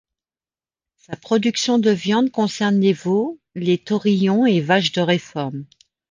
[0.97, 5.65] Sa production de viande concerne les veaux, les taurillons et vaches de réforme.